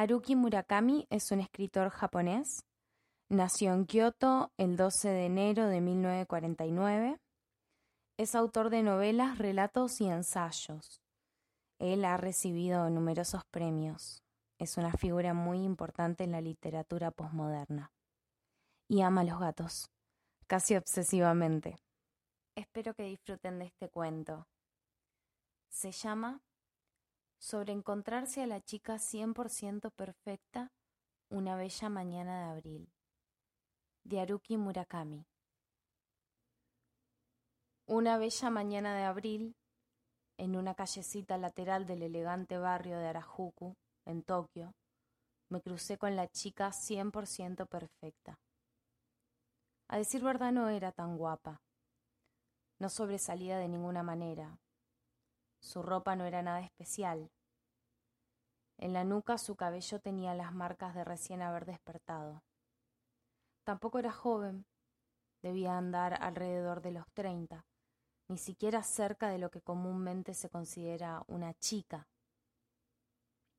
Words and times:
Haruki 0.00 0.36
Murakami 0.36 1.08
es 1.10 1.32
un 1.32 1.40
escritor 1.40 1.90
japonés. 1.90 2.64
Nació 3.28 3.74
en 3.74 3.84
Kioto 3.84 4.52
el 4.56 4.76
12 4.76 5.08
de 5.08 5.26
enero 5.26 5.66
de 5.66 5.80
1949. 5.80 7.20
Es 8.16 8.36
autor 8.36 8.70
de 8.70 8.84
novelas, 8.84 9.38
relatos 9.38 10.00
y 10.00 10.06
ensayos. 10.06 11.02
Él 11.80 12.04
ha 12.04 12.16
recibido 12.16 12.88
numerosos 12.90 13.44
premios. 13.46 14.22
Es 14.60 14.76
una 14.76 14.92
figura 14.92 15.34
muy 15.34 15.64
importante 15.64 16.22
en 16.22 16.30
la 16.30 16.42
literatura 16.42 17.10
posmoderna. 17.10 17.90
Y 18.86 19.02
ama 19.02 19.22
a 19.22 19.24
los 19.24 19.40
gatos, 19.40 19.90
casi 20.46 20.76
obsesivamente. 20.76 21.76
Espero 22.54 22.94
que 22.94 23.02
disfruten 23.02 23.58
de 23.58 23.64
este 23.64 23.88
cuento. 23.88 24.46
Se 25.68 25.90
llama 25.90 26.40
Sobre 27.38 27.72
encontrarse 27.72 28.42
a 28.42 28.46
la 28.46 28.60
chica 28.60 28.98
100% 28.98 29.90
perfecta 29.90 30.72
una 31.30 31.56
bella 31.56 31.88
mañana 31.88 32.38
de 32.38 32.50
abril, 32.50 32.92
de 34.04 34.40
Murakami. 34.56 35.24
Una 37.86 38.18
bella 38.18 38.50
mañana 38.50 38.94
de 38.94 39.04
abril, 39.04 39.56
en 40.36 40.56
una 40.56 40.74
callecita 40.74 41.38
lateral 41.38 41.86
del 41.86 42.02
elegante 42.02 42.58
barrio 42.58 42.98
de 42.98 43.06
Arajuku, 43.06 43.76
en 44.04 44.22
Tokio, 44.22 44.74
me 45.50 45.60
crucé 45.60 45.96
con 45.96 46.16
la 46.16 46.28
chica 46.28 46.72
100% 46.72 47.66
perfecta. 47.66 48.38
A 49.88 49.96
decir 49.96 50.22
verdad 50.22 50.52
no 50.52 50.68
era 50.68 50.92
tan 50.92 51.16
guapa. 51.16 51.62
No 52.78 52.88
sobresalía 52.88 53.58
de 53.58 53.68
ninguna 53.68 54.02
manera. 54.02 54.58
Su 55.60 55.82
ropa 55.82 56.14
no 56.14 56.24
era 56.24 56.42
nada 56.42 56.60
especial. 56.60 57.30
En 58.78 58.92
la 58.92 59.04
nuca 59.04 59.38
su 59.38 59.56
cabello 59.56 60.00
tenía 60.00 60.34
las 60.34 60.52
marcas 60.52 60.94
de 60.94 61.04
recién 61.04 61.42
haber 61.42 61.66
despertado. 61.66 62.42
Tampoco 63.64 63.98
era 63.98 64.12
joven. 64.12 64.64
Debía 65.42 65.76
andar 65.76 66.16
alrededor 66.22 66.80
de 66.80 66.92
los 66.92 67.06
treinta 67.12 67.66
ni 68.28 68.36
siquiera 68.36 68.82
cerca 68.82 69.28
de 69.28 69.38
lo 69.38 69.50
que 69.50 69.62
comúnmente 69.62 70.34
se 70.34 70.50
considera 70.50 71.24
una 71.26 71.54
chica. 71.54 72.06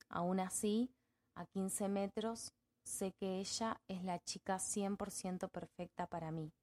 Aún 0.09 0.39
así, 0.39 0.91
a 1.35 1.45
15 1.45 1.89
metros, 1.89 2.53
sé 2.83 3.13
que 3.13 3.39
ella 3.39 3.81
es 3.87 4.03
la 4.03 4.19
chica 4.19 4.59
100% 4.59 5.49
perfecta 5.49 6.07
para 6.07 6.31
mí. 6.31 6.53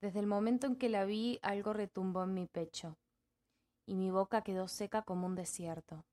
Desde 0.00 0.20
el 0.20 0.26
momento 0.26 0.66
en 0.66 0.76
que 0.76 0.88
la 0.88 1.04
vi, 1.04 1.38
algo 1.42 1.72
retumbó 1.72 2.24
en 2.24 2.34
mi 2.34 2.46
pecho, 2.46 2.98
y 3.86 3.94
mi 3.94 4.10
boca 4.10 4.42
quedó 4.42 4.68
seca 4.68 5.02
como 5.02 5.26
un 5.26 5.36
desierto. 5.36 6.04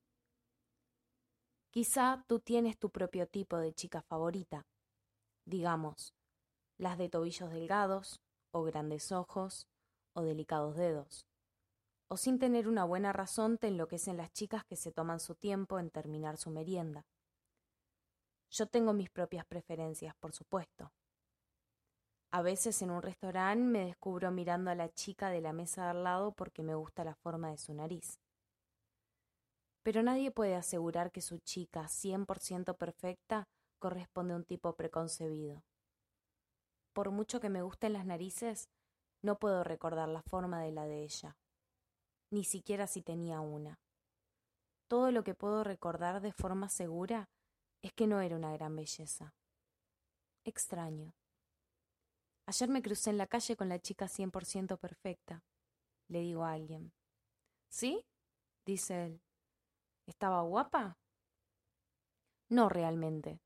Quizá 1.73 2.23
tú 2.27 2.39
tienes 2.39 2.77
tu 2.77 2.91
propio 2.91 3.25
tipo 3.25 3.57
de 3.57 3.73
chica 3.73 4.03
favorita, 4.03 4.67
digamos, 5.43 6.13
las 6.77 6.99
de 6.99 7.09
tobillos 7.09 7.49
delgados, 7.49 8.21
o 8.51 8.61
grandes 8.61 9.11
ojos, 9.11 9.67
o 10.13 10.21
delicados 10.21 10.75
dedos. 10.75 11.25
O 12.09 12.17
sin 12.17 12.37
tener 12.37 12.67
una 12.67 12.83
buena 12.83 13.11
razón 13.11 13.57
te 13.57 13.69
enloquecen 13.69 14.17
las 14.17 14.31
chicas 14.31 14.63
que 14.65 14.75
se 14.75 14.91
toman 14.91 15.19
su 15.19 15.33
tiempo 15.33 15.79
en 15.79 15.89
terminar 15.89 16.37
su 16.37 16.51
merienda. 16.51 17.07
Yo 18.51 18.67
tengo 18.67 18.93
mis 18.93 19.09
propias 19.09 19.43
preferencias, 19.43 20.13
por 20.17 20.31
supuesto. 20.31 20.91
A 22.29 22.43
veces 22.43 22.79
en 22.83 22.91
un 22.91 23.01
restaurante 23.01 23.65
me 23.65 23.85
descubro 23.85 24.29
mirando 24.29 24.69
a 24.69 24.75
la 24.75 24.93
chica 24.93 25.31
de 25.31 25.41
la 25.41 25.53
mesa 25.53 25.85
de 25.85 25.89
al 25.89 26.03
lado 26.03 26.33
porque 26.33 26.61
me 26.61 26.75
gusta 26.75 27.03
la 27.03 27.15
forma 27.15 27.49
de 27.49 27.57
su 27.57 27.73
nariz. 27.73 28.19
Pero 29.83 30.01
nadie 30.01 30.31
puede 30.31 30.55
asegurar 30.55 31.11
que 31.11 31.21
su 31.21 31.39
chica 31.39 31.83
100% 31.83 32.77
perfecta 32.77 33.47
corresponde 33.79 34.33
a 34.33 34.37
un 34.37 34.45
tipo 34.45 34.75
preconcebido. 34.75 35.61
Por 36.93 37.11
mucho 37.11 37.39
que 37.39 37.49
me 37.49 37.61
gusten 37.61 37.93
las 37.93 38.05
narices, 38.05 38.69
no 39.21 39.39
puedo 39.39 39.63
recordar 39.63 40.07
la 40.07 40.21
forma 40.21 40.61
de 40.61 40.71
la 40.71 40.85
de 40.85 41.03
ella, 41.03 41.37
ni 42.31 42.43
siquiera 42.43 42.87
si 42.87 43.01
tenía 43.01 43.41
una. 43.41 43.79
Todo 44.87 45.11
lo 45.11 45.23
que 45.23 45.33
puedo 45.33 45.63
recordar 45.63 46.21
de 46.21 46.31
forma 46.31 46.69
segura 46.69 47.29
es 47.81 47.93
que 47.93 48.07
no 48.07 48.21
era 48.21 48.35
una 48.35 48.53
gran 48.53 48.75
belleza. 48.75 49.33
Extraño. 50.45 51.13
Ayer 52.45 52.69
me 52.69 52.81
crucé 52.81 53.09
en 53.09 53.17
la 53.17 53.27
calle 53.27 53.55
con 53.55 53.69
la 53.69 53.79
chica 53.79 54.07
cien 54.07 54.29
por 54.29 54.45
ciento 54.45 54.77
perfecta, 54.77 55.43
le 56.09 56.19
digo 56.19 56.43
a 56.43 56.53
alguien. 56.53 56.93
¿Sí? 57.69 58.05
dice 58.65 59.05
él. 59.05 59.21
¿Estaba 60.05 60.41
guapa? 60.41 60.97
No 62.49 62.69
realmente. 62.69 63.39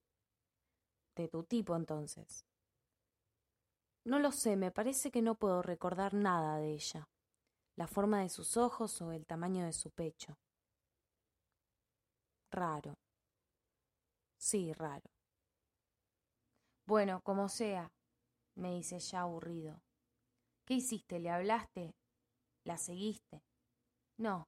De 1.16 1.28
tu 1.28 1.44
tipo 1.44 1.75
entonces. 1.75 2.45
No 4.06 4.19
lo 4.19 4.31
sé, 4.31 4.56
me 4.56 4.72
parece 4.72 5.12
que 5.12 5.22
no 5.22 5.35
puedo 5.35 5.62
recordar 5.62 6.13
nada 6.13 6.57
de 6.57 6.73
ella, 6.73 7.09
la 7.75 7.88
forma 7.88 8.22
de 8.22 8.29
sus 8.29 8.57
ojos 8.57 9.01
o 9.01 9.12
el 9.12 9.25
tamaño 9.25 9.66
de 9.66 9.73
su 9.73 9.91
pecho. 9.91 10.38
Raro. 12.51 12.94
Sí, 14.38 14.73
raro. 14.73 15.09
Bueno, 16.88 17.22
como 17.22 17.50
sea, 17.50 17.91
me 18.56 18.73
dice 18.75 19.00
ya 19.00 19.22
aburrido. 19.22 19.81
¿Qué 20.66 20.75
hiciste? 20.75 21.19
¿Le 21.19 21.29
hablaste? 21.29 21.94
¿La 22.66 22.78
seguiste? 22.78 23.41
No, 24.17 24.47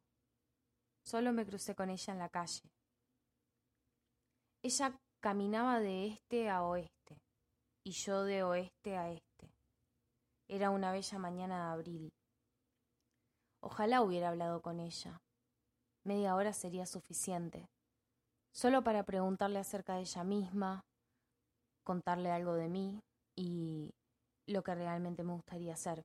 solo 1.10 1.34
me 1.34 1.44
crucé 1.44 1.74
con 1.74 1.90
ella 1.90 2.14
en 2.14 2.20
la 2.20 2.30
calle. 2.30 2.62
Ella 4.62 4.96
caminaba 5.20 5.80
de 5.80 6.06
este 6.06 6.52
a 6.52 6.62
oeste 6.62 7.18
y 7.84 7.92
yo 7.94 8.24
de 8.26 8.44
oeste 8.44 8.96
a 8.96 9.10
este. 9.10 9.52
Era 10.48 10.70
una 10.70 10.92
bella 10.92 11.18
mañana 11.18 11.66
de 11.66 11.74
abril. 11.74 12.14
Ojalá 13.60 14.04
hubiera 14.04 14.30
hablado 14.30 14.62
con 14.62 14.80
ella. 14.80 15.20
Media 16.06 16.36
hora 16.36 16.54
sería 16.54 16.86
suficiente, 16.86 17.68
solo 18.54 18.84
para 18.84 19.04
preguntarle 19.04 19.58
acerca 19.58 19.96
de 19.96 20.02
ella 20.02 20.24
misma, 20.24 20.86
contarle 21.84 22.32
algo 22.32 22.54
de 22.54 22.70
mí 22.70 23.02
y 23.36 23.96
lo 24.48 24.62
que 24.62 24.76
realmente 24.76 25.24
me 25.24 25.34
gustaría 25.34 25.74
hacer, 25.74 26.04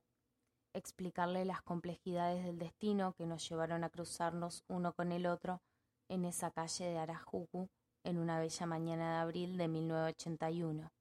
explicarle 0.75 1.45
las 1.45 1.61
complejidades 1.61 2.43
del 2.45 2.59
destino 2.59 3.13
que 3.13 3.25
nos 3.25 3.47
llevaron 3.47 3.83
a 3.83 3.89
cruzarnos 3.89 4.63
uno 4.67 4.93
con 4.93 5.11
el 5.11 5.25
otro 5.25 5.61
en 6.09 6.25
esa 6.25 6.51
calle 6.51 6.85
de 6.85 6.97
Arajuku 6.99 7.67
en 8.03 8.17
una 8.19 8.39
bella 8.39 8.65
mañana 8.65 9.13
de 9.13 9.19
abril 9.21 9.57
de 9.57 9.67
1981 9.67 10.91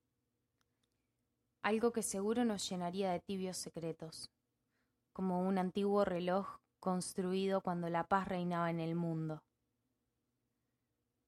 algo 1.65 1.93
que 1.93 2.03
seguro 2.03 2.45
nos 2.45 2.69
llenaría 2.69 3.11
de 3.11 3.21
tibios 3.21 3.57
secretos, 3.57 4.31
como 5.15 5.49
un 5.49 5.57
antiguo 5.57 6.05
reloj 6.05 6.59
construido 6.79 7.63
cuando 7.63 7.89
la 7.89 8.05
paz 8.05 8.29
reinaba 8.29 8.69
en 8.69 8.81
el 8.81 8.95
mundo. 8.95 9.43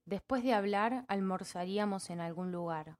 Después 0.04 0.44
de 0.44 0.52
hablar, 0.52 1.06
almorzaríamos 1.08 2.10
en 2.10 2.20
algún 2.20 2.52
lugar. 2.52 2.98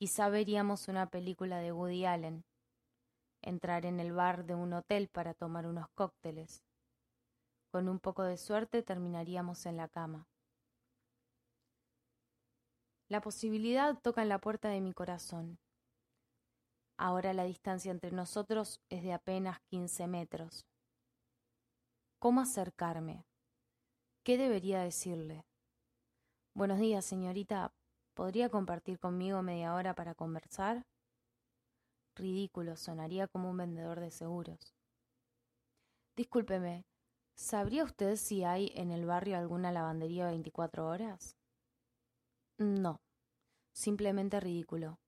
Quizá 0.00 0.28
veríamos 0.30 0.88
una 0.88 1.06
película 1.06 1.58
de 1.58 1.70
Woody 1.70 2.06
Allen, 2.06 2.44
entrar 3.42 3.86
en 3.86 4.00
el 4.00 4.12
bar 4.12 4.44
de 4.44 4.54
un 4.54 4.72
hotel 4.72 5.08
para 5.08 5.34
tomar 5.34 5.66
unos 5.66 5.88
cócteles. 5.90 6.62
Con 7.70 7.88
un 7.88 7.98
poco 7.98 8.22
de 8.22 8.36
suerte 8.36 8.82
terminaríamos 8.82 9.66
en 9.66 9.76
la 9.76 9.88
cama. 9.88 10.26
La 13.08 13.20
posibilidad 13.20 13.98
toca 14.00 14.22
en 14.22 14.28
la 14.28 14.38
puerta 14.38 14.68
de 14.68 14.80
mi 14.80 14.92
corazón. 14.92 15.58
Ahora 16.98 17.32
la 17.32 17.44
distancia 17.44 17.90
entre 17.90 18.10
nosotros 18.10 18.80
es 18.88 19.02
de 19.02 19.12
apenas 19.12 19.60
quince 19.70 20.06
metros. 20.06 20.66
¿Cómo 22.18 22.40
acercarme? 22.40 23.24
¿Qué 24.24 24.36
debería 24.36 24.80
decirle? 24.80 25.44
Buenos 26.54 26.80
días, 26.80 27.04
señorita. 27.04 27.72
¿Podría 28.14 28.48
compartir 28.48 28.98
conmigo 28.98 29.42
media 29.42 29.74
hora 29.74 29.94
para 29.94 30.14
conversar? 30.14 30.84
Ridículo, 32.18 32.76
sonaría 32.76 33.28
como 33.28 33.48
un 33.48 33.58
vendedor 33.58 34.00
de 34.00 34.10
seguros. 34.10 34.74
Discúlpeme, 36.16 36.84
¿sabría 37.36 37.84
usted 37.84 38.16
si 38.16 38.42
hay 38.42 38.72
en 38.74 38.90
el 38.90 39.06
barrio 39.06 39.38
alguna 39.38 39.70
lavandería 39.70 40.26
24 40.26 40.88
horas? 40.88 41.36
No, 42.58 43.00
simplemente 43.72 44.40
ridículo. 44.40 44.98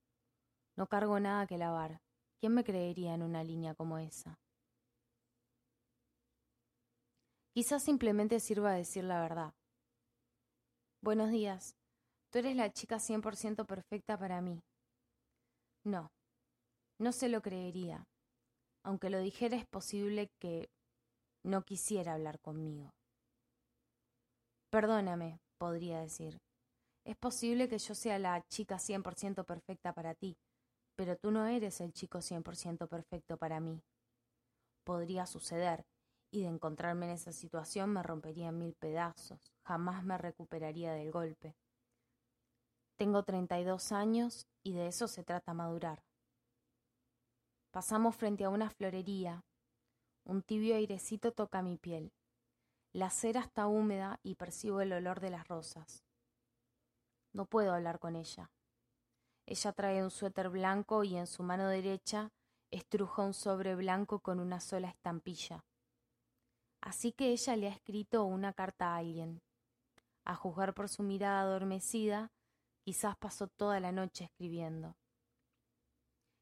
No 0.77 0.87
cargo 0.87 1.19
nada 1.19 1.49
que 1.49 1.59
lavar. 1.59 2.01
¿Quién 2.39 2.55
me 2.55 2.63
creería 2.63 3.13
en 3.15 3.25
una 3.25 3.43
línea 3.43 3.75
como 3.75 3.99
esa? 3.99 4.39
Quizás 7.53 7.83
simplemente 7.83 8.39
sirva 8.39 8.71
a 8.71 8.77
decir 8.77 9.03
la 9.03 9.21
verdad. 9.21 9.53
Buenos 11.03 11.31
días. 11.31 11.75
Tú 12.31 12.39
eres 12.39 12.55
la 12.55 12.73
chica 12.73 13.01
100% 13.01 13.67
perfecta 13.67 14.17
para 14.17 14.41
mí. 14.41 14.63
No, 15.83 16.13
no 17.01 17.13
se 17.13 17.29
lo 17.29 17.41
creería. 17.41 18.05
Aunque 18.85 19.11
lo 19.11 19.19
dijera 19.19 19.57
es 19.57 19.67
posible 19.67 20.31
que 20.39 20.69
no 21.43 21.63
quisiera 21.63 22.15
hablar 22.15 22.39
conmigo. 22.41 22.91
Perdóname, 24.71 25.41
podría 25.59 26.01
decir. 26.01 26.39
Es 27.05 27.17
posible 27.17 27.69
que 27.69 27.79
yo 27.79 27.95
sea 27.95 28.19
la 28.19 28.43
chica 28.49 28.79
100% 28.79 29.45
perfecta 29.45 29.93
para 29.95 30.15
ti, 30.15 30.37
pero 30.97 31.17
tú 31.17 31.31
no 31.31 31.47
eres 31.47 31.81
el 31.81 31.93
chico 31.93 32.21
100% 32.21 32.87
perfecto 32.87 33.39
para 33.39 33.59
mí. 33.59 33.83
Podría 34.85 35.27
suceder, 35.27 35.87
y 36.31 36.43
de 36.43 36.49
encontrarme 36.49 37.07
en 37.07 37.13
esa 37.13 37.33
situación 37.33 37.91
me 37.91 38.03
rompería 38.03 38.49
en 38.49 38.59
mil 38.59 38.75
pedazos, 38.75 39.53
jamás 39.65 40.05
me 40.05 40.19
recuperaría 40.19 40.93
del 40.93 41.11
golpe. 41.11 41.57
Tengo 42.99 43.23
32 43.23 43.93
años 43.93 44.47
y 44.63 44.75
de 44.75 44.89
eso 44.89 45.09
se 45.09 45.25
trata 45.25 45.55
madurar. 45.55 46.03
Pasamos 47.71 48.17
frente 48.17 48.45
a 48.45 48.49
una 48.49 48.69
florería. 48.69 49.45
Un 50.25 50.43
tibio 50.43 50.75
airecito 50.75 51.31
toca 51.31 51.63
mi 51.63 51.77
piel. 51.77 52.13
La 52.93 53.11
cera 53.11 53.41
está 53.41 53.69
húmeda 53.69 54.19
y 54.25 54.35
percibo 54.35 54.81
el 54.81 54.93
olor 54.93 55.21
de 55.21 55.31
las 55.31 55.47
rosas. 55.47 56.03
No 57.33 57.47
puedo 57.47 57.73
hablar 57.73 58.01
con 58.01 58.17
ella. 58.17 58.51
Ella 59.47 59.73
trae 59.73 60.03
un 60.03 60.11
suéter 60.11 60.49
blanco 60.49 61.05
y 61.05 61.17
en 61.17 61.29
su 61.29 61.45
mano 61.45 61.69
derecha 61.69 62.33
estruja 62.73 63.23
un 63.23 63.35
sobre 63.35 63.77
blanco 63.77 64.19
con 64.19 64.41
una 64.41 64.61
sola 64.61 64.89
estampilla. 64.89 65.65
Así 66.81 67.13
que 67.13 67.31
ella 67.31 67.55
le 67.55 67.69
ha 67.69 67.73
escrito 67.73 68.25
una 68.25 68.53
carta 68.53 68.95
a 68.95 68.97
alguien. 68.97 69.43
A 70.25 70.35
juzgar 70.35 70.75
por 70.75 70.89
su 70.89 71.05
mirada 71.05 71.43
adormecida, 71.43 72.33
quizás 72.85 73.17
pasó 73.17 73.47
toda 73.47 73.79
la 73.79 73.93
noche 73.93 74.25
escribiendo. 74.25 74.97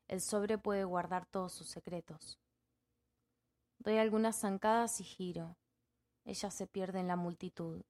El 0.09 0.23
sobre 0.23 0.57
puede 0.57 0.85
guardar 0.85 1.27
todos 1.27 1.53
sus 1.53 1.69
secretos. 1.69 2.41
Doy 3.79 3.99
algunas 3.99 4.41
zancadas 4.41 5.01
y 5.01 5.05
giro. 5.05 5.57
Ella 6.25 6.51
se 6.51 6.67
pierde 6.67 7.01
en 7.01 7.09
la 7.09 7.17
multitud. 7.17 7.83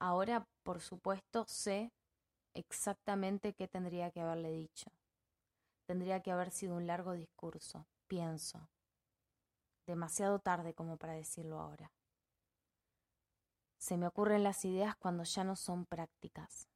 Ahora, 0.00 0.48
por 0.62 0.80
supuesto, 0.80 1.44
sé 1.46 1.92
exactamente 2.54 3.52
qué 3.54 3.68
tendría 3.68 4.10
que 4.10 4.20
haberle 4.20 4.50
dicho. 4.50 4.90
Tendría 5.86 6.20
que 6.22 6.32
haber 6.32 6.50
sido 6.50 6.76
un 6.76 6.86
largo 6.86 7.12
discurso, 7.12 7.86
pienso. 8.06 8.70
Demasiado 9.86 10.38
tarde 10.38 10.74
como 10.74 10.96
para 10.96 11.14
decirlo 11.14 11.58
ahora. 11.58 11.92
Se 13.78 13.96
me 13.96 14.06
ocurren 14.06 14.42
las 14.42 14.64
ideas 14.64 14.96
cuando 14.96 15.24
ya 15.24 15.44
no 15.44 15.54
son 15.54 15.86
prácticas. 15.86 16.68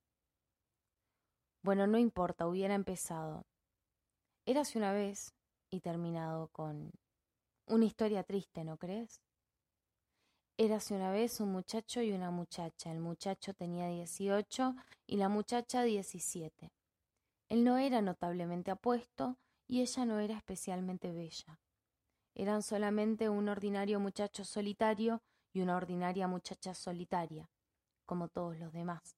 Bueno, 1.62 1.86
no 1.86 1.98
importa, 1.98 2.46
hubiera 2.46 2.74
empezado. 2.74 3.46
Érase 4.44 4.76
una 4.76 4.92
vez 4.92 5.32
y 5.70 5.80
terminado 5.80 6.48
con 6.48 6.90
una 7.66 7.84
historia 7.84 8.24
triste, 8.24 8.64
¿no 8.64 8.76
crees? 8.76 9.22
Érase 10.58 10.94
una 10.94 11.12
vez 11.12 11.40
un 11.40 11.52
muchacho 11.52 12.02
y 12.02 12.10
una 12.10 12.32
muchacha. 12.32 12.90
El 12.90 12.98
muchacho 12.98 13.54
tenía 13.54 13.86
18 13.86 14.74
y 15.06 15.16
la 15.16 15.28
muchacha 15.28 15.82
17. 15.82 16.72
Él 17.50 17.62
no 17.64 17.78
era 17.78 18.02
notablemente 18.02 18.72
apuesto 18.72 19.38
y 19.68 19.80
ella 19.80 20.04
no 20.06 20.18
era 20.18 20.36
especialmente 20.36 21.12
bella. 21.12 21.60
Eran 22.34 22.62
solamente 22.62 23.28
un 23.28 23.48
ordinario 23.48 24.00
muchacho 24.00 24.44
solitario 24.44 25.22
y 25.52 25.60
una 25.60 25.76
ordinaria 25.76 26.26
muchacha 26.26 26.74
solitaria, 26.74 27.48
como 28.06 28.28
todos 28.28 28.58
los 28.58 28.72
demás. 28.72 29.16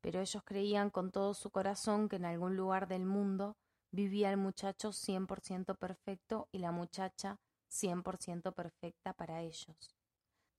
Pero 0.00 0.20
ellos 0.20 0.42
creían 0.44 0.88
con 0.88 1.10
todo 1.10 1.34
su 1.34 1.50
corazón 1.50 2.08
que 2.08 2.16
en 2.16 2.24
algún 2.24 2.56
lugar 2.56 2.88
del 2.88 3.04
mundo 3.04 3.58
vivía 3.92 4.30
el 4.30 4.36
muchacho 4.36 4.92
100% 4.92 5.76
perfecto 5.76 6.48
y 6.52 6.58
la 6.58 6.72
muchacha 6.72 7.40
100% 7.70 8.52
perfecta 8.52 9.12
para 9.12 9.42
ellos. 9.42 9.94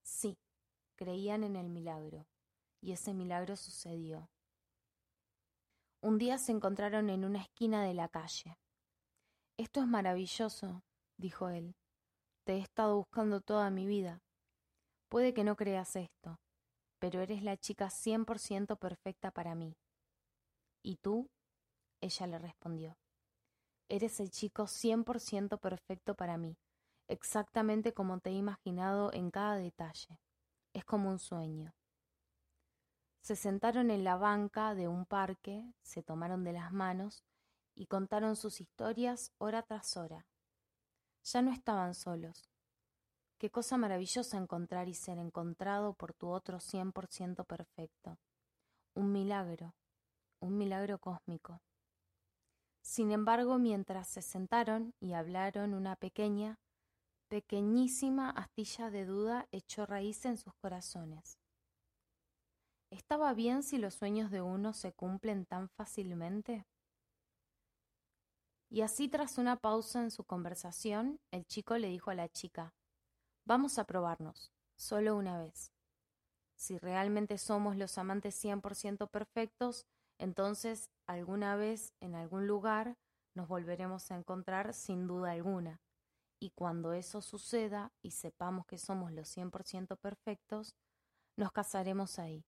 Sí, 0.03 0.37
creían 0.95 1.43
en 1.43 1.55
el 1.55 1.69
milagro, 1.69 2.27
y 2.81 2.91
ese 2.91 3.13
milagro 3.13 3.55
sucedió. 3.55 4.29
Un 6.01 6.17
día 6.17 6.37
se 6.37 6.51
encontraron 6.51 7.09
en 7.09 7.25
una 7.25 7.41
esquina 7.41 7.83
de 7.83 7.93
la 7.93 8.09
calle. 8.09 8.57
Esto 9.57 9.81
es 9.81 9.87
maravilloso, 9.87 10.83
dijo 11.17 11.49
él. 11.49 11.75
Te 12.43 12.53
he 12.53 12.59
estado 12.59 12.95
buscando 12.95 13.41
toda 13.41 13.69
mi 13.69 13.85
vida. 13.85 14.23
Puede 15.09 15.33
que 15.33 15.43
no 15.43 15.55
creas 15.55 15.95
esto, 15.95 16.39
pero 16.99 17.21
eres 17.21 17.43
la 17.43 17.57
chica 17.57 17.89
100% 17.89 18.77
perfecta 18.77 19.29
para 19.29 19.53
mí. 19.53 19.75
¿Y 20.81 20.97
tú? 20.97 21.29
Ella 22.01 22.27
le 22.27 22.39
respondió. 22.39 22.97
Eres 23.91 24.21
el 24.21 24.31
chico 24.31 24.67
cien 24.67 25.03
por 25.03 25.19
ciento 25.19 25.57
perfecto 25.57 26.15
para 26.15 26.37
mí, 26.37 26.55
exactamente 27.09 27.93
como 27.93 28.21
te 28.21 28.29
he 28.29 28.33
imaginado 28.33 29.11
en 29.11 29.31
cada 29.31 29.57
detalle. 29.57 30.17
Es 30.71 30.85
como 30.85 31.09
un 31.09 31.19
sueño. 31.19 31.73
Se 33.21 33.35
sentaron 33.35 33.91
en 33.91 34.05
la 34.05 34.15
banca 34.15 34.75
de 34.75 34.87
un 34.87 35.05
parque, 35.05 35.73
se 35.81 36.03
tomaron 36.03 36.45
de 36.45 36.53
las 36.53 36.71
manos 36.71 37.25
y 37.75 37.87
contaron 37.87 38.37
sus 38.37 38.61
historias 38.61 39.33
hora 39.39 39.61
tras 39.61 39.97
hora. 39.97 40.25
Ya 41.25 41.41
no 41.41 41.51
estaban 41.51 41.93
solos. 41.93 42.49
Qué 43.39 43.49
cosa 43.49 43.75
maravillosa 43.75 44.37
encontrar 44.37 44.87
y 44.87 44.93
ser 44.93 45.17
encontrado 45.17 45.95
por 45.95 46.13
tu 46.13 46.29
otro 46.29 46.61
cien 46.61 46.93
por 46.93 47.07
ciento 47.07 47.43
perfecto. 47.43 48.17
Un 48.93 49.11
milagro, 49.11 49.75
un 50.39 50.57
milagro 50.57 50.97
cósmico. 50.97 51.59
Sin 52.81 53.11
embargo, 53.11 53.59
mientras 53.59 54.07
se 54.07 54.21
sentaron 54.21 54.93
y 54.99 55.13
hablaron, 55.13 55.73
una 55.73 55.95
pequeña, 55.95 56.59
pequeñísima 57.29 58.29
astilla 58.29 58.89
de 58.89 59.05
duda 59.05 59.47
echó 59.51 59.85
raíz 59.85 60.25
en 60.25 60.37
sus 60.37 60.53
corazones. 60.55 61.37
¿Estaba 62.89 63.33
bien 63.33 63.63
si 63.63 63.77
los 63.77 63.93
sueños 63.93 64.31
de 64.31 64.41
uno 64.41 64.73
se 64.73 64.91
cumplen 64.91 65.45
tan 65.45 65.69
fácilmente? 65.69 66.65
Y 68.69 68.81
así 68.81 69.07
tras 69.07 69.37
una 69.37 69.57
pausa 69.57 70.01
en 70.01 70.11
su 70.11 70.23
conversación, 70.23 71.19
el 71.31 71.45
chico 71.45 71.77
le 71.77 71.87
dijo 71.87 72.09
a 72.11 72.15
la 72.15 72.29
chica, 72.29 72.73
Vamos 73.45 73.79
a 73.79 73.85
probarnos, 73.85 74.51
solo 74.75 75.15
una 75.15 75.37
vez. 75.39 75.71
Si 76.55 76.77
realmente 76.77 77.37
somos 77.37 77.75
los 77.75 77.97
amantes 77.97 78.35
cien 78.35 78.61
por 78.61 78.75
ciento 78.75 79.07
perfectos, 79.07 79.85
entonces 80.19 80.89
alguna 81.11 81.55
vez 81.55 81.93
en 81.99 82.15
algún 82.15 82.47
lugar 82.47 82.97
nos 83.35 83.47
volveremos 83.47 84.11
a 84.11 84.15
encontrar 84.15 84.73
sin 84.73 85.07
duda 85.07 85.31
alguna. 85.31 85.81
Y 86.39 86.51
cuando 86.51 86.93
eso 86.93 87.21
suceda 87.21 87.91
y 88.01 88.11
sepamos 88.11 88.65
que 88.65 88.77
somos 88.77 89.11
los 89.11 89.29
100% 89.35 89.97
perfectos, 89.97 90.75
nos 91.37 91.51
casaremos 91.51 92.17
ahí. 92.19 92.45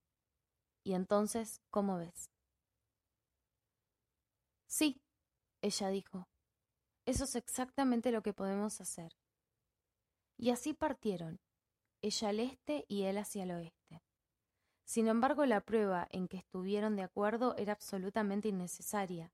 Y 0.83 0.93
entonces, 0.93 1.61
¿cómo 1.69 1.97
ves? 1.97 2.29
Sí, 4.67 5.01
ella 5.61 5.89
dijo, 5.89 6.27
eso 7.05 7.25
es 7.25 7.35
exactamente 7.35 8.11
lo 8.11 8.23
que 8.23 8.33
podemos 8.33 8.81
hacer. 8.81 9.13
Y 10.37 10.49
así 10.49 10.73
partieron, 10.73 11.39
ella 12.01 12.29
al 12.29 12.39
este 12.39 12.85
y 12.87 13.03
él 13.03 13.17
hacia 13.17 13.43
el 13.43 13.51
oeste. 13.51 13.82
Sin 14.85 15.07
embargo, 15.07 15.45
la 15.45 15.61
prueba 15.61 16.07
en 16.11 16.27
que 16.27 16.37
estuvieron 16.37 16.95
de 16.95 17.03
acuerdo 17.03 17.55
era 17.57 17.73
absolutamente 17.73 18.49
innecesaria. 18.49 19.31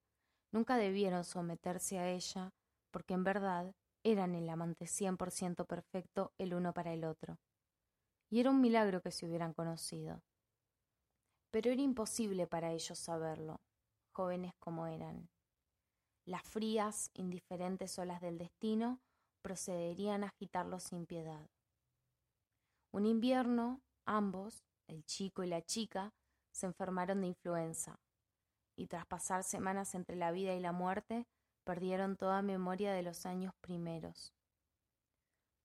Nunca 0.51 0.77
debieron 0.77 1.24
someterse 1.24 2.00
a 2.00 2.10
ella, 2.10 2.53
porque 2.91 3.13
en 3.13 3.24
verdad 3.24 3.75
eran 4.03 4.36
el 4.36 4.50
amante 4.50 4.88
cien 4.88 5.18
por 5.18 5.32
ciento 5.32 5.65
perfecto 5.65 6.34
el 6.38 6.53
uno 6.53 6.74
para 6.74 6.94
el 6.94 7.03
otro. 7.03 7.39
Y 8.29 8.39
era 8.39 8.51
un 8.51 8.62
milagro 8.62 9.01
que 9.01 9.12
se 9.12 9.25
hubieran 9.25 9.53
conocido. 9.53 10.22
Pero 11.51 11.72
era 11.72 11.82
imposible 11.82 12.48
para 12.48 12.72
ellos 12.72 13.00
saberlo, 13.00 13.60
jóvenes 14.12 14.53
como 14.60 14.86
eran. 14.86 15.29
Las 16.25 16.44
frías, 16.44 17.10
indiferentes 17.15 17.98
olas 17.98 18.22
del 18.22 18.38
destino 18.38 19.01
procederían 19.41 20.24
a 20.24 20.27
agitarlos 20.27 20.84
sin 20.84 21.08
piedad. 21.08 21.50
Un 22.91 23.08
invierno, 23.08 23.82
ambos, 24.06 24.63
el 24.89 25.05
chico 25.05 25.43
y 25.43 25.48
la 25.48 25.62
chica 25.62 26.13
se 26.51 26.65
enfermaron 26.65 27.22
de 27.22 27.27
influenza 27.27 28.00
y 28.79 28.88
tras 28.88 29.05
pasar 29.05 29.43
semanas 29.43 29.93
entre 29.93 30.15
la 30.15 30.31
vida 30.31 30.53
y 30.53 30.60
la 30.62 30.72
muerte, 30.72 31.27
perdieron 31.65 32.15
toda 32.15 32.41
memoria 32.41 32.93
de 32.93 33.03
los 33.03 33.25
años 33.25 33.53
primeros. 33.60 34.34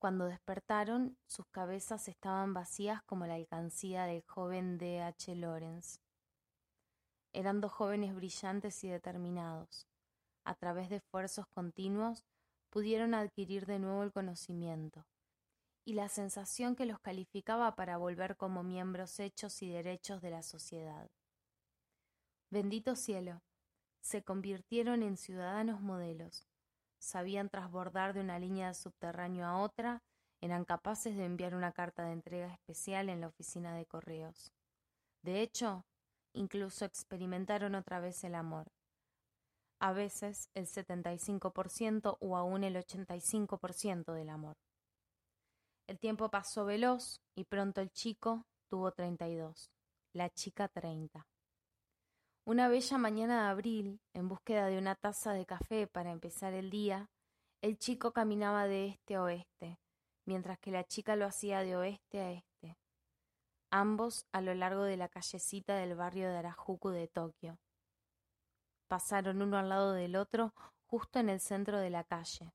Cuando 0.01 0.25
despertaron, 0.25 1.17
sus 1.29 1.47
cabezas 1.47 2.09
estaban 2.09 2.55
vacías 2.55 3.05
como 3.05 3.27
la 3.27 3.37
alcancía 3.37 4.05
del 4.07 4.25
joven 4.27 4.79
D. 4.79 5.01
H. 5.01 5.33
Lawrence. 5.37 6.01
Eran 7.33 7.61
dos 7.61 7.71
jóvenes 7.71 8.17
brillantes 8.17 8.83
y 8.83 8.89
determinados. 8.89 9.87
A 10.45 10.57
través 10.57 10.91
de 10.91 10.97
esfuerzos 10.97 11.47
continuos 11.55 12.25
pudieron 12.69 13.15
adquirir 13.15 13.65
de 13.65 13.79
nuevo 13.79 14.03
el 14.03 14.13
conocimiento 14.13 15.07
y 15.85 15.95
la 15.95 16.09
sensación 16.09 16.77
que 16.77 16.87
los 16.87 16.99
calificaba 17.01 17.75
para 17.77 17.99
volver 17.99 18.37
como 18.37 18.63
miembros 18.63 19.21
hechos 19.21 19.63
y 19.63 19.69
derechos 19.69 20.23
de 20.23 20.31
la 20.31 20.43
sociedad. 20.43 21.11
Bendito 22.51 22.97
cielo, 22.97 23.43
se 24.01 24.23
convirtieron 24.23 25.03
en 25.03 25.17
ciudadanos 25.17 25.81
modelos, 25.81 26.47
sabían 26.99 27.49
trasbordar 27.49 28.15
de 28.15 28.21
una 28.21 28.39
línea 28.39 28.69
de 28.69 28.75
subterráneo 28.75 29.47
a 29.47 29.59
otra, 29.59 30.03
eran 30.41 30.65
capaces 30.65 31.17
de 31.17 31.25
enviar 31.25 31.55
una 31.55 31.73
carta 31.73 32.05
de 32.05 32.13
entrega 32.13 32.53
especial 32.53 33.09
en 33.09 33.21
la 33.21 33.29
oficina 33.29 33.75
de 33.75 33.87
correos. 33.87 34.53
De 35.23 35.41
hecho, 35.41 35.87
incluso 36.35 36.85
experimentaron 36.85 37.75
otra 37.75 38.01
vez 38.01 38.25
el 38.25 38.35
amor. 38.35 38.71
A 39.81 39.93
veces 39.93 40.51
el 40.55 40.67
75% 40.67 42.19
o 42.21 42.37
aún 42.37 42.63
el 42.65 42.77
85% 42.77 44.13
del 44.13 44.29
amor. 44.29 44.57
El 45.87 45.99
tiempo 45.99 46.31
pasó 46.31 46.65
veloz 46.65 47.21
y 47.35 47.45
pronto 47.45 47.83
el 47.83 47.91
chico 47.91 48.47
tuvo 48.69 48.93
32, 48.93 49.71
la 50.15 50.31
chica 50.31 50.69
30. 50.69 51.27
Una 52.47 52.69
bella 52.69 52.97
mañana 52.97 53.45
de 53.45 53.51
abril, 53.51 54.01
en 54.15 54.29
búsqueda 54.29 54.67
de 54.67 54.79
una 54.79 54.95
taza 54.95 55.33
de 55.33 55.45
café 55.45 55.87
para 55.87 56.11
empezar 56.11 56.55
el 56.55 56.71
día, 56.71 57.11
el 57.61 57.79
chico 57.79 58.13
caminaba 58.13 58.67
de 58.67 58.87
este 58.89 59.17
a 59.17 59.23
oeste, 59.23 59.79
mientras 60.25 60.59
que 60.59 60.71
la 60.71 60.85
chica 60.85 61.17
lo 61.17 61.27
hacía 61.27 61.61
de 61.61 61.77
oeste 61.77 62.21
a 62.21 62.33
este, 62.33 62.79
ambos 63.71 64.27
a 64.33 64.41
lo 64.41 64.55
largo 64.55 64.85
de 64.85 64.97
la 64.97 65.09
callecita 65.09 65.77
del 65.77 65.97
barrio 65.97 66.31
de 66.31 66.39
Arajuku 66.39 66.91
de 66.91 67.09
Tokio. 67.09 67.59
Pasaron 68.89 69.43
uno 69.43 69.59
al 69.59 69.69
lado 69.69 69.93
del 69.93 70.17
otro 70.17 70.55
justo 70.87 71.19
en 71.19 71.29
el 71.29 71.41
centro 71.41 71.79
de 71.79 71.91
la 71.91 72.05
calle. 72.05 72.55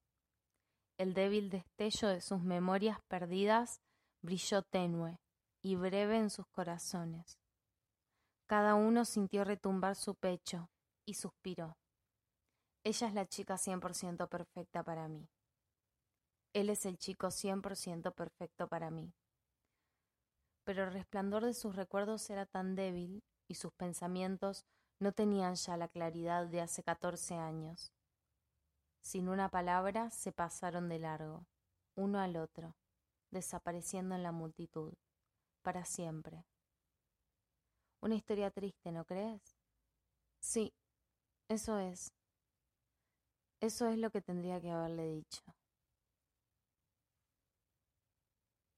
El 1.00 1.14
débil 1.14 1.50
destello 1.50 2.10
de 2.10 2.20
sus 2.20 2.42
memorias 2.42 3.00
perdidas 3.08 3.80
brilló 4.22 4.64
tenue 4.64 5.18
y 5.62 5.78
breve 5.78 6.18
en 6.18 6.30
sus 6.30 6.46
corazones. 6.48 7.40
Cada 8.48 8.76
uno 8.76 9.06
sintió 9.06 9.46
retumbar 9.46 9.96
su 9.96 10.16
pecho 10.16 10.70
y 11.06 11.14
suspiró. 11.14 11.78
Ella 12.84 13.08
es 13.08 13.14
la 13.14 13.26
chica 13.26 13.58
cien 13.58 13.80
por 13.80 13.94
ciento 13.94 14.28
perfecta 14.28 14.84
para 14.84 15.08
mí. 15.08 15.30
Él 16.52 16.70
es 16.70 16.86
el 16.86 16.98
chico 16.98 17.32
cien 17.32 17.62
por 17.62 17.78
ciento 17.78 18.12
perfecto 18.12 18.68
para 18.68 18.92
mí. 18.92 19.14
Pero 20.66 20.84
el 20.84 20.92
resplandor 20.92 21.46
de 21.46 21.54
sus 21.54 21.78
recuerdos 21.78 22.30
era 22.30 22.46
tan 22.46 22.76
débil 22.76 23.24
y 23.48 23.56
sus 23.56 23.72
pensamientos 23.72 24.66
no 25.00 25.14
tenían 25.14 25.56
ya 25.56 25.78
la 25.78 25.88
claridad 25.88 26.48
de 26.48 26.60
hace 26.60 26.84
catorce 26.84 27.36
años. 27.36 27.94
Sin 29.10 29.28
una 29.28 29.50
palabra 29.50 30.12
se 30.12 30.32
pasaron 30.32 30.88
de 30.88 31.00
largo, 31.00 31.48
uno 31.96 32.20
al 32.20 32.38
otro, 32.38 32.76
desapareciendo 33.32 34.14
en 34.14 34.22
la 34.22 34.32
multitud, 34.32 34.94
para 35.64 35.84
siempre. 35.84 36.46
Una 38.02 38.14
historia 38.14 38.52
triste, 38.52 38.92
¿no 38.92 39.06
crees? 39.06 39.58
Sí, 40.40 40.76
eso 41.48 41.80
es. 41.80 42.14
Eso 43.60 43.88
es 43.88 43.98
lo 43.98 44.12
que 44.12 44.22
tendría 44.22 44.62
que 44.62 44.70
haberle 44.70 45.08
dicho. 45.08 45.42